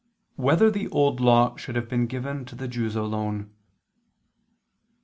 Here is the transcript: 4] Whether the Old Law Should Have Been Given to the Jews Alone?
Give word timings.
4] 0.35 0.45
Whether 0.45 0.71
the 0.71 0.87
Old 0.87 1.19
Law 1.19 1.55
Should 1.57 1.75
Have 1.75 1.87
Been 1.87 2.07
Given 2.07 2.43
to 2.45 2.55
the 2.55 2.67
Jews 2.67 2.95
Alone? 2.95 3.51